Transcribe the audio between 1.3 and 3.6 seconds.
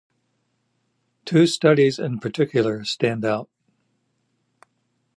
studies in particular stand out.